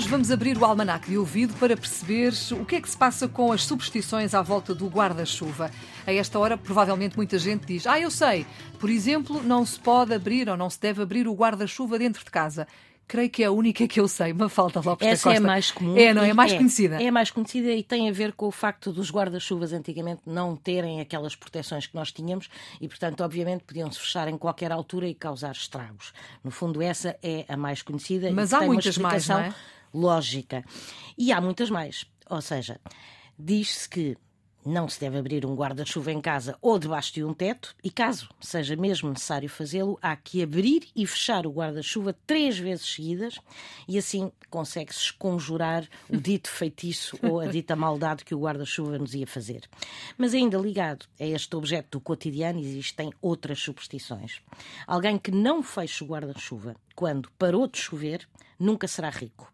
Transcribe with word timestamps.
Hoje 0.00 0.08
vamos 0.08 0.30
abrir 0.30 0.56
o 0.56 0.64
almanac 0.64 1.10
de 1.10 1.18
ouvido 1.18 1.52
para 1.60 1.76
perceber 1.76 2.32
o 2.52 2.64
que 2.64 2.76
é 2.76 2.80
que 2.80 2.88
se 2.88 2.96
passa 2.96 3.28
com 3.28 3.52
as 3.52 3.62
superstições 3.64 4.32
à 4.32 4.40
volta 4.40 4.74
do 4.74 4.88
guarda-chuva. 4.88 5.70
A 6.06 6.12
esta 6.14 6.38
hora, 6.38 6.56
provavelmente 6.56 7.18
muita 7.18 7.38
gente 7.38 7.66
diz: 7.66 7.86
Ah, 7.86 8.00
eu 8.00 8.10
sei, 8.10 8.46
por 8.78 8.88
exemplo, 8.88 9.42
não 9.42 9.62
se 9.66 9.78
pode 9.78 10.14
abrir 10.14 10.48
ou 10.48 10.56
não 10.56 10.70
se 10.70 10.80
deve 10.80 11.02
abrir 11.02 11.28
o 11.28 11.34
guarda-chuva 11.34 11.98
dentro 11.98 12.24
de 12.24 12.30
casa 12.30 12.66
creio 13.06 13.28
que 13.28 13.42
é 13.42 13.46
a 13.46 13.50
única 13.50 13.88
que 13.88 13.98
eu 13.98 14.06
sei, 14.06 14.32
Mafalda 14.32 14.80
Lopes 14.84 15.04
Essa 15.04 15.30
da 15.30 15.34
Costa. 15.34 15.42
é 15.42 15.44
a 15.44 15.52
mais 15.52 15.70
comum. 15.72 15.96
É, 15.98 16.14
não 16.14 16.22
é? 16.22 16.28
é 16.28 16.32
mais 16.32 16.52
é, 16.52 16.56
conhecida. 16.56 17.02
É 17.02 17.08
a 17.08 17.12
mais 17.12 17.28
conhecida 17.32 17.72
e 17.72 17.82
tem 17.82 18.08
a 18.08 18.12
ver 18.12 18.32
com 18.32 18.46
o 18.46 18.52
facto 18.52 18.92
dos 18.92 19.10
guarda-chuvas 19.10 19.72
antigamente 19.72 20.22
não 20.24 20.54
terem 20.54 21.00
aquelas 21.00 21.34
proteções 21.34 21.88
que 21.88 21.94
nós 21.96 22.12
tínhamos 22.12 22.48
e, 22.80 22.86
portanto, 22.86 23.22
obviamente, 23.22 23.64
podiam-se 23.64 23.98
fechar 23.98 24.28
em 24.28 24.38
qualquer 24.38 24.70
altura 24.70 25.08
e 25.08 25.14
causar 25.14 25.50
estragos. 25.50 26.12
No 26.44 26.52
fundo, 26.52 26.80
essa 26.80 27.18
é 27.20 27.44
a 27.48 27.56
mais 27.56 27.82
conhecida. 27.82 28.30
Mas 28.30 28.52
e 28.52 28.54
há 28.54 28.60
muitas 28.60 28.96
mais, 28.96 29.26
não 29.26 29.40
é? 29.40 29.52
Lógica. 29.92 30.64
E 31.16 31.32
há 31.32 31.40
muitas 31.40 31.70
mais. 31.70 32.04
Ou 32.28 32.40
seja, 32.40 32.80
diz-se 33.38 33.88
que 33.88 34.16
não 34.64 34.88
se 34.88 35.00
deve 35.00 35.18
abrir 35.18 35.46
um 35.46 35.54
guarda-chuva 35.54 36.12
em 36.12 36.20
casa 36.20 36.56
ou 36.60 36.78
debaixo 36.78 37.14
de 37.14 37.24
um 37.24 37.32
teto, 37.32 37.74
e 37.82 37.90
caso 37.90 38.28
seja 38.40 38.76
mesmo 38.76 39.08
necessário 39.08 39.48
fazê-lo, 39.48 39.98
há 40.02 40.14
que 40.16 40.42
abrir 40.42 40.88
e 40.94 41.06
fechar 41.06 41.46
o 41.46 41.52
guarda-chuva 41.52 42.14
três 42.26 42.58
vezes 42.58 42.86
seguidas, 42.86 43.38
e 43.88 43.96
assim 43.96 44.30
consegue-se 44.48 45.12
conjurar 45.14 45.88
o 46.08 46.16
dito 46.16 46.48
feitiço 46.50 47.18
ou 47.22 47.40
a 47.40 47.46
dita 47.46 47.74
maldade 47.74 48.24
que 48.24 48.34
o 48.34 48.40
guarda-chuva 48.40 48.98
nos 48.98 49.14
ia 49.14 49.26
fazer. 49.26 49.62
Mas 50.18 50.34
ainda 50.34 50.58
ligado 50.58 51.06
a 51.18 51.24
este 51.24 51.56
objeto 51.56 51.98
do 51.98 52.00
cotidiano, 52.00 52.60
existem 52.60 53.10
outras 53.22 53.60
superstições. 53.60 54.40
Alguém 54.86 55.18
que 55.18 55.30
não 55.30 55.62
feche 55.62 56.04
o 56.04 56.06
guarda-chuva 56.06 56.76
quando 57.00 57.30
parou 57.38 57.66
de 57.66 57.78
chover, 57.78 58.28
nunca 58.58 58.86
será 58.86 59.08
rico. 59.08 59.50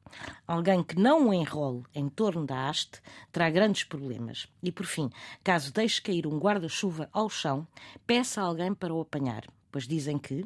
Alguém 0.49 0.83
que 0.83 0.99
não 0.99 1.29
o 1.29 1.33
enrole 1.33 1.85
em 1.95 2.09
torno 2.09 2.45
da 2.45 2.69
haste 2.69 3.01
terá 3.31 3.49
grandes 3.49 3.85
problemas. 3.85 4.49
E, 4.61 4.73
por 4.73 4.85
fim, 4.85 5.09
caso 5.45 5.73
deixe 5.73 6.03
cair 6.03 6.27
um 6.27 6.41
guarda-chuva 6.41 7.09
ao 7.13 7.31
chão, 7.31 7.65
peça 8.05 8.41
a 8.41 8.45
alguém 8.45 8.75
para 8.75 8.93
o 8.93 9.01
apanhar, 9.01 9.45
pois 9.71 9.87
dizem 9.87 10.19
que 10.19 10.45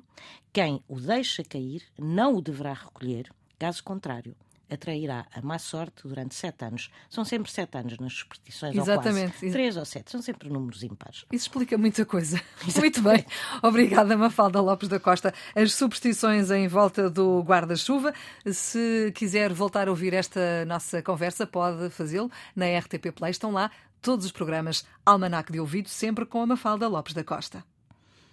quem 0.53 0.85
o 0.87 1.01
deixa 1.01 1.43
cair 1.43 1.83
não 1.99 2.35
o 2.35 2.43
deverá 2.43 2.75
recolher, 2.75 3.33
caso 3.59 3.83
contrário, 3.83 4.37
atrairá 4.71 5.27
a 5.33 5.41
má 5.43 5.59
sorte 5.59 6.07
durante 6.07 6.35
sete 6.35 6.65
anos. 6.65 6.91
São 7.09 7.25
sempre 7.25 7.51
sete 7.51 7.77
anos 7.77 7.99
nas 7.99 8.13
superstições, 8.13 8.77
Exatamente. 8.77 9.35
ou 9.35 9.41
quase. 9.41 9.51
Três 9.53 9.77
ou 9.77 9.85
sete, 9.85 10.11
são 10.11 10.23
sempre 10.23 10.49
números 10.49 10.83
impares. 10.83 11.25
Isso 11.33 11.47
explica 11.47 11.77
muita 11.77 12.05
coisa. 12.05 12.41
Muito 12.77 13.03
bem. 13.03 13.25
Obrigada, 13.63 14.17
Mafalda 14.17 14.61
Lopes 14.61 14.89
da 14.89 15.01
Costa. 15.01 15.35
As 15.55 15.73
superstições 15.73 16.51
em 16.51 16.69
volta 16.69 17.11
do 17.11 17.43
guarda-chuva. 17.43 18.13
Se 18.47 19.13
quiser 19.15 19.53
voltar 19.53 19.89
a 19.89 19.91
ouvir 19.91 20.15
esta 20.15 20.65
nossa 20.67 21.03
conversa, 21.03 21.47
pode 21.47 21.91
fazê-lo 21.91 22.31
na 22.55 22.67
RTP 22.79 23.13
Play. 23.15 23.31
Estão 23.31 23.51
lá 23.53 23.71
todos 24.01 24.25
os 24.27 24.33
programas 24.33 24.85
Almanac 25.05 25.53
de 25.53 25.61
Ouvido, 25.61 25.89
sempre 25.89 26.25
com 26.25 26.43
a 26.43 26.47
Mafalda 26.47 26.89
Lopes 26.89 27.15
da 27.15 27.25
Costa. 27.25 27.65